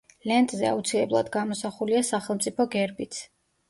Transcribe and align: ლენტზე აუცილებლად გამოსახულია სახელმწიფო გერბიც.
ლენტზე 0.29 0.67
აუცილებლად 0.69 1.31
გამოსახულია 1.37 2.03
სახელმწიფო 2.11 2.71
გერბიც. 2.79 3.27